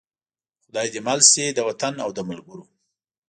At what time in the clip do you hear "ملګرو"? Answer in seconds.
2.29-2.63